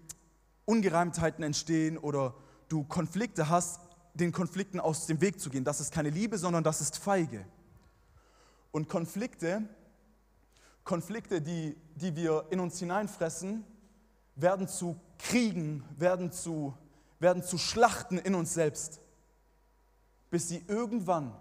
[0.64, 2.37] Ungereimtheiten entstehen oder
[2.69, 3.81] du Konflikte hast,
[4.14, 5.64] den Konflikten aus dem Weg zu gehen.
[5.64, 7.45] Das ist keine Liebe, sondern das ist Feige.
[8.71, 9.69] Und Konflikte,
[10.85, 13.64] Konflikte, die, die wir in uns hineinfressen,
[14.37, 16.79] werden zu Kriegen, werden zu,
[17.19, 19.01] werden zu Schlachten in uns selbst,
[20.31, 21.35] bis sie irgendwann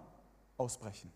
[0.56, 1.12] ausbrechen.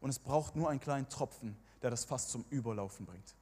[0.00, 3.36] Und es braucht nur einen kleinen Tropfen, der das fast zum Überlaufen bringt.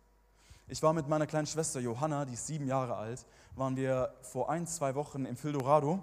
[0.66, 4.48] Ich war mit meiner kleinen Schwester Johanna, die ist sieben Jahre alt, waren wir vor
[4.48, 6.03] ein, zwei Wochen im Fildorado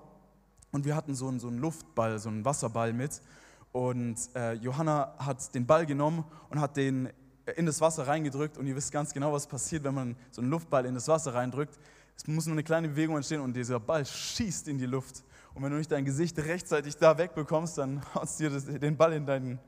[0.71, 3.21] und wir hatten so einen, so einen Luftball, so einen Wasserball mit.
[3.71, 7.09] Und äh, Johanna hat den Ball genommen und hat den
[7.55, 8.59] in das Wasser reingedrückt.
[8.59, 11.33] Und ihr wisst ganz genau, was passiert, wenn man so einen Luftball in das Wasser
[11.33, 11.79] reindrückt.
[12.15, 15.23] Es muss nur eine kleine Bewegung entstehen und dieser Ball schießt in die Luft.
[15.55, 19.13] Und wenn du nicht dein Gesicht rechtzeitig da wegbekommst, dann haust du dir den Ball
[19.13, 19.59] in dein,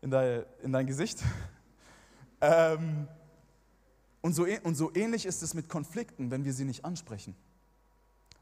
[0.00, 1.22] in dein, in dein Gesicht.
[2.40, 3.08] Ähm,
[4.24, 7.36] und, so, und so ähnlich ist es mit Konflikten, wenn wir sie nicht ansprechen.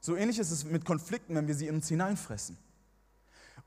[0.01, 2.57] So ähnlich ist es mit Konflikten, wenn wir sie in uns hineinfressen.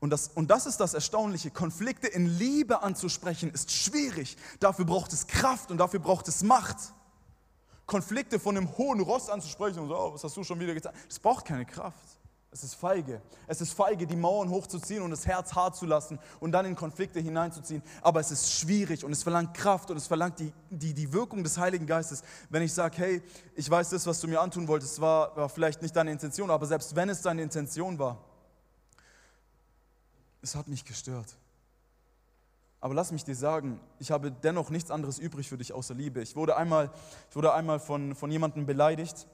[0.00, 1.50] Und das, und das ist das Erstaunliche.
[1.50, 4.38] Konflikte in Liebe anzusprechen ist schwierig.
[4.60, 6.78] Dafür braucht es Kraft und dafür braucht es Macht.
[7.84, 10.94] Konflikte von einem hohen Ross anzusprechen und so, oh, was hast du schon wieder getan?
[11.06, 12.18] Das braucht keine Kraft.
[12.56, 13.20] Es ist feige.
[13.46, 16.74] Es ist feige, die Mauern hochzuziehen und das Herz hart zu lassen und dann in
[16.74, 17.82] Konflikte hineinzuziehen.
[18.00, 21.44] Aber es ist schwierig und es verlangt Kraft und es verlangt die, die, die Wirkung
[21.44, 22.22] des Heiligen Geistes.
[22.48, 23.22] Wenn ich sage, hey,
[23.56, 26.64] ich weiß, das, was du mir antun wolltest, war, war vielleicht nicht deine Intention, aber
[26.64, 28.24] selbst wenn es deine Intention war,
[30.40, 31.36] es hat mich gestört.
[32.80, 36.22] Aber lass mich dir sagen, ich habe dennoch nichts anderes übrig für dich außer Liebe.
[36.22, 36.90] Ich wurde einmal,
[37.28, 39.26] ich wurde einmal von, von jemandem beleidigt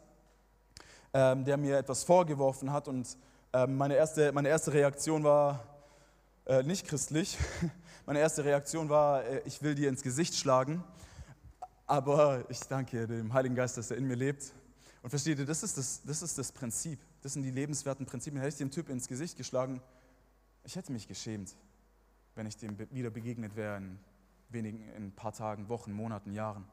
[1.14, 2.88] ähm, der mir etwas vorgeworfen hat.
[2.88, 3.16] Und
[3.52, 5.64] ähm, meine, erste, meine erste Reaktion war
[6.46, 7.38] äh, nicht christlich.
[8.04, 10.82] Meine erste Reaktion war, äh, ich will dir ins Gesicht schlagen.
[11.86, 14.52] Aber ich danke dem Heiligen Geist, dass er in mir lebt.
[15.02, 16.98] Und versteht ihr, das ist das, das ist das Prinzip.
[17.22, 18.40] Das sind die lebenswerten Prinzipien.
[18.40, 19.80] Hätte ich dem Typ ins Gesicht geschlagen,
[20.64, 21.54] ich hätte mich geschämt,
[22.34, 23.98] wenn ich dem wieder begegnet wäre in
[24.48, 26.64] wenigen, in ein paar Tagen, Wochen, Monaten, Jahren.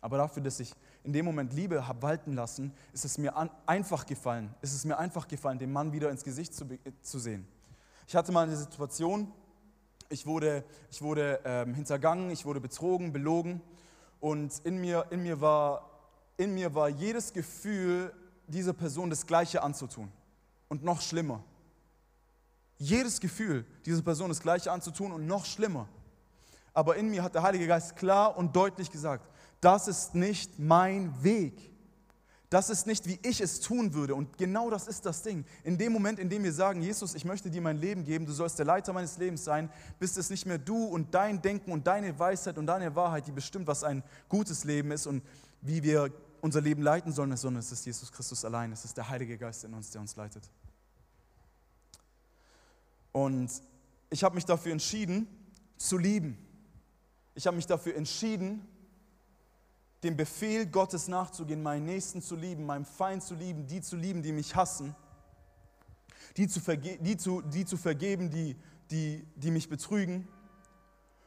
[0.00, 0.72] Aber dafür, dass ich
[1.04, 4.54] in dem Moment Liebe habe walten lassen, ist es mir an, einfach gefallen.
[4.60, 6.66] Ist es mir einfach gefallen, dem Mann wieder ins Gesicht zu,
[7.02, 7.46] zu sehen.
[8.06, 9.32] Ich hatte mal eine Situation,
[10.08, 13.60] ich wurde, ich wurde ähm, hintergangen, ich wurde betrogen, belogen
[14.20, 15.90] und in mir, in, mir war,
[16.36, 18.12] in mir war jedes Gefühl,
[18.46, 20.10] dieser Person das Gleiche anzutun
[20.68, 21.42] und noch schlimmer.
[22.78, 25.88] Jedes Gefühl, dieser Person das Gleiche anzutun und noch schlimmer.
[26.74, 29.26] Aber in mir hat der Heilige Geist klar und deutlich gesagt,
[29.60, 31.72] das ist nicht mein Weg.
[32.48, 34.14] Das ist nicht, wie ich es tun würde.
[34.14, 35.44] Und genau das ist das Ding.
[35.64, 38.32] In dem Moment, in dem wir sagen, Jesus, ich möchte dir mein Leben geben, du
[38.32, 41.86] sollst der Leiter meines Lebens sein, bist es nicht mehr du und dein Denken und
[41.86, 45.24] deine Weisheit und deine Wahrheit, die bestimmt, was ein gutes Leben ist und
[45.60, 48.70] wie wir unser Leben leiten sollen, sondern es ist Jesus Christus allein.
[48.70, 50.48] Es ist der Heilige Geist in uns, der uns leitet.
[53.10, 53.50] Und
[54.08, 55.26] ich habe mich dafür entschieden,
[55.76, 56.38] zu lieben.
[57.34, 58.66] Ich habe mich dafür entschieden,
[60.02, 64.22] dem Befehl Gottes nachzugehen, meinen Nächsten zu lieben, meinem Feind zu lieben, die zu lieben,
[64.22, 64.94] die mich hassen,
[66.36, 68.56] die zu, verge die zu, die zu vergeben, die,
[68.90, 70.28] die, die mich betrügen.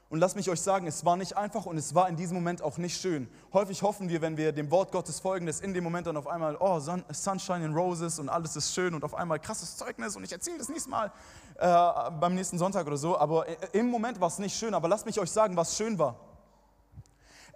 [0.10, 2.64] Und lasst mich euch sagen, es war nicht einfach und es war in diesem Moment
[2.64, 3.28] auch nicht schön.
[3.54, 6.26] Häufig hoffen wir, wenn wir dem Wort Gottes folgen, dass in dem Moment dann auf
[6.26, 10.24] einmal, oh, Sunshine and Roses und alles ist schön und auf einmal krasses Zeugnis und
[10.24, 11.12] ich erzähle das nächstes Mal
[11.58, 13.20] äh, beim nächsten Sonntag oder so.
[13.20, 14.74] Aber im Moment war es nicht schön.
[14.74, 16.29] Aber lasst mich euch sagen, was schön war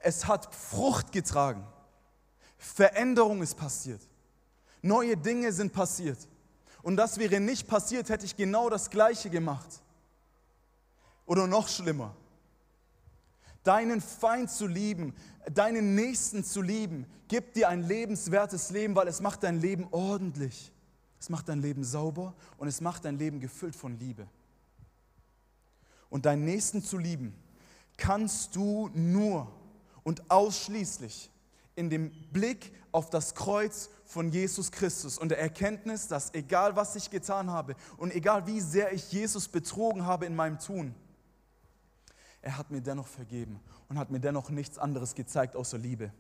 [0.04, 1.66] es hat Frucht getragen.
[2.58, 4.02] Veränderung ist passiert.
[4.82, 6.28] Neue Dinge sind passiert.
[6.82, 9.82] Und das wäre nicht passiert, hätte ich genau das Gleiche gemacht.
[11.26, 12.14] Oder noch schlimmer.
[13.64, 15.16] Deinen Feind zu lieben,
[15.52, 20.74] deinen Nächsten zu lieben, gibt dir ein lebenswertes Leben, weil es macht dein Leben ordentlich.
[21.18, 24.28] Es macht dein Leben sauber und es macht dein Leben gefüllt von Liebe.
[26.10, 27.34] Und deinen Nächsten zu lieben,
[27.96, 29.50] kannst du nur,
[30.04, 31.30] und ausschließlich
[31.76, 36.96] in dem Blick auf das Kreuz von Jesus Christus und der Erkenntnis, dass egal was
[36.96, 40.94] ich getan habe und egal wie sehr ich Jesus betrogen habe in meinem Tun,
[42.42, 46.12] er hat mir dennoch vergeben und hat mir dennoch nichts anderes gezeigt außer Liebe.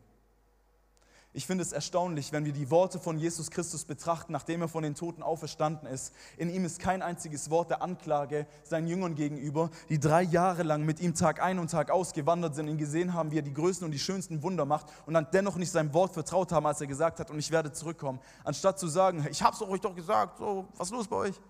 [1.35, 4.83] Ich finde es erstaunlich, wenn wir die Worte von Jesus Christus betrachten, nachdem er von
[4.83, 6.13] den Toten auferstanden ist.
[6.37, 10.83] In ihm ist kein einziges Wort der Anklage seinen Jüngern gegenüber, die drei Jahre lang
[10.83, 13.53] mit ihm Tag ein und Tag aus gewandert sind, ihn gesehen haben, wie er die
[13.53, 16.81] größten und die schönsten Wunder macht und dann dennoch nicht seinem Wort vertraut haben, als
[16.81, 18.19] er gesagt hat, und ich werde zurückkommen.
[18.43, 21.41] Anstatt zu sagen, ich habe es euch doch gesagt, so, was ist los bei euch?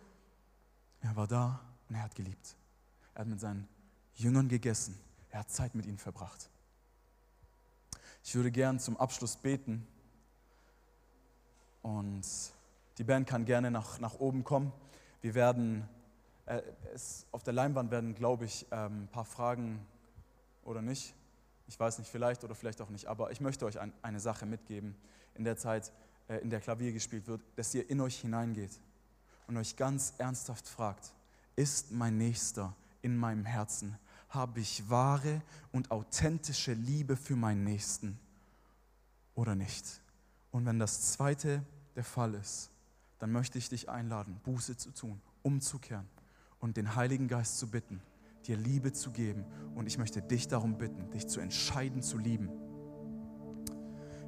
[1.01, 1.59] Er war da
[1.89, 2.55] und er hat geliebt.
[3.15, 3.67] Er hat mit seinen
[4.13, 4.97] Jüngern gegessen.
[5.29, 6.49] Er hat Zeit mit ihnen verbracht.
[8.25, 9.85] Ich würde gern zum Abschluss beten
[11.81, 12.23] und
[12.97, 14.71] die Band kann gerne nach, nach oben kommen.
[15.21, 15.87] Wir werden,
[16.45, 16.61] äh,
[16.93, 19.85] es, auf der Leinwand werden, glaube ich, ähm, ein paar Fragen
[20.63, 21.13] oder nicht.
[21.67, 24.45] Ich weiß nicht, vielleicht oder vielleicht auch nicht, aber ich möchte euch ein, eine Sache
[24.45, 24.95] mitgeben
[25.35, 25.91] in der Zeit,
[26.29, 28.79] äh, in der Klavier gespielt wird, dass ihr in euch hineingeht
[29.47, 31.13] und euch ganz ernsthaft fragt,
[31.57, 33.99] ist mein Nächster in meinem Herzen?
[34.33, 38.17] Habe ich wahre und authentische Liebe für meinen Nächsten
[39.35, 40.01] oder nicht?
[40.51, 41.63] Und wenn das zweite
[41.95, 42.71] der Fall ist,
[43.19, 46.07] dann möchte ich dich einladen, Buße zu tun, umzukehren
[46.59, 48.01] und den Heiligen Geist zu bitten,
[48.47, 49.45] dir Liebe zu geben.
[49.75, 52.49] Und ich möchte dich darum bitten, dich zu entscheiden zu lieben.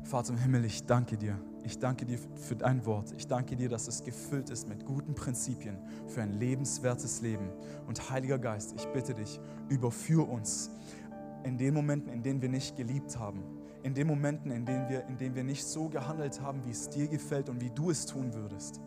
[0.04, 1.40] Vater im Himmel, ich danke dir.
[1.66, 3.12] Ich danke dir für dein Wort.
[3.18, 7.50] Ich danke dir, dass es gefüllt ist mit guten Prinzipien für ein lebenswertes Leben.
[7.88, 10.70] Und Heiliger Geist, ich bitte dich, überführ uns
[11.44, 13.44] in den Momenten, in denen wir nicht geliebt haben,
[13.82, 16.88] in den Momenten, in denen wir, in denen wir nicht so gehandelt haben, wie es
[16.90, 18.80] dir gefällt und wie du es tun würdest.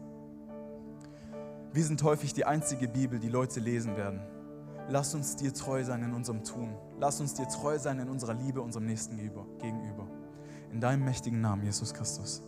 [1.72, 4.20] Wir sind häufig die einzige Bibel, die Leute lesen werden.
[4.88, 6.74] Lass uns dir treu sein in unserem Tun.
[6.98, 10.06] Lass uns dir treu sein in unserer Liebe unserem Nächsten gegenüber.
[10.72, 12.47] In deinem mächtigen Namen, Jesus Christus.